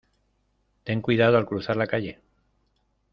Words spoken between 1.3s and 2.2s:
al cruzar la calle.